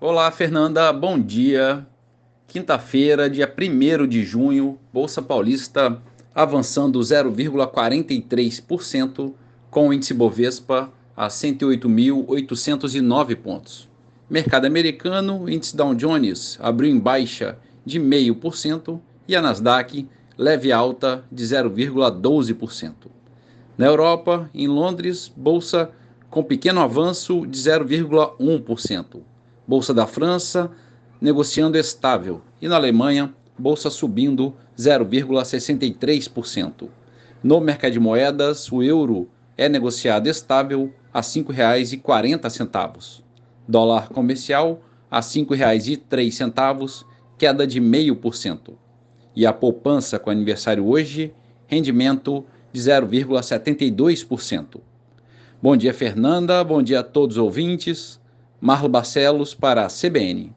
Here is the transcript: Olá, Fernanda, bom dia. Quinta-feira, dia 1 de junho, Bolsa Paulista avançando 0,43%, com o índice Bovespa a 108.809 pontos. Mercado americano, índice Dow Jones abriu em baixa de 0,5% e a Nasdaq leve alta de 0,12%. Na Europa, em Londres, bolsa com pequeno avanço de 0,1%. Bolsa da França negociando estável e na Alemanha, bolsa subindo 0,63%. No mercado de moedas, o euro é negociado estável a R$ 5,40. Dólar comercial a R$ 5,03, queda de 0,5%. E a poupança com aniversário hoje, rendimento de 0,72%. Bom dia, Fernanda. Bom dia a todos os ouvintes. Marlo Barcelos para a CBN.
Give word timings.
Olá, 0.00 0.30
Fernanda, 0.30 0.92
bom 0.92 1.18
dia. 1.18 1.84
Quinta-feira, 2.46 3.28
dia 3.28 3.52
1 3.52 4.06
de 4.06 4.24
junho, 4.24 4.78
Bolsa 4.92 5.20
Paulista 5.20 6.00
avançando 6.32 7.00
0,43%, 7.00 9.34
com 9.68 9.88
o 9.88 9.92
índice 9.92 10.14
Bovespa 10.14 10.88
a 11.16 11.26
108.809 11.26 13.34
pontos. 13.34 13.88
Mercado 14.30 14.66
americano, 14.66 15.50
índice 15.50 15.76
Dow 15.76 15.92
Jones 15.96 16.56
abriu 16.62 16.88
em 16.88 17.00
baixa 17.00 17.58
de 17.84 17.98
0,5% 17.98 19.00
e 19.26 19.34
a 19.34 19.42
Nasdaq 19.42 20.06
leve 20.36 20.70
alta 20.70 21.24
de 21.28 21.42
0,12%. 21.42 22.92
Na 23.76 23.86
Europa, 23.86 24.48
em 24.54 24.68
Londres, 24.68 25.28
bolsa 25.36 25.90
com 26.30 26.44
pequeno 26.44 26.82
avanço 26.82 27.44
de 27.44 27.58
0,1%. 27.58 29.22
Bolsa 29.68 29.92
da 29.92 30.06
França 30.06 30.70
negociando 31.20 31.76
estável 31.76 32.40
e 32.58 32.66
na 32.66 32.76
Alemanha, 32.76 33.34
bolsa 33.58 33.90
subindo 33.90 34.54
0,63%. 34.78 36.88
No 37.42 37.60
mercado 37.60 37.92
de 37.92 38.00
moedas, 38.00 38.72
o 38.72 38.82
euro 38.82 39.28
é 39.58 39.68
negociado 39.68 40.26
estável 40.26 40.90
a 41.12 41.20
R$ 41.20 41.26
5,40. 41.26 43.20
Dólar 43.68 44.08
comercial 44.08 44.80
a 45.10 45.16
R$ 45.16 45.22
5,03, 45.22 47.04
queda 47.36 47.66
de 47.66 47.78
0,5%. 47.78 48.70
E 49.36 49.44
a 49.44 49.52
poupança 49.52 50.18
com 50.18 50.30
aniversário 50.30 50.86
hoje, 50.86 51.30
rendimento 51.66 52.42
de 52.72 52.80
0,72%. 52.80 54.80
Bom 55.60 55.76
dia, 55.76 55.92
Fernanda. 55.92 56.64
Bom 56.64 56.82
dia 56.82 57.00
a 57.00 57.04
todos 57.04 57.36
os 57.36 57.42
ouvintes. 57.42 58.18
Marlo 58.60 58.88
Barcelos 58.88 59.54
para 59.54 59.86
a 59.86 59.88
CBN. 59.88 60.52